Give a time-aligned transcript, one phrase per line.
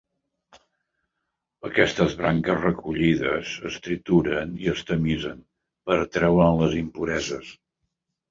[1.67, 5.45] Aquestes branques recollides es trituren i es tamisen
[5.91, 7.53] per treure'n les impureses.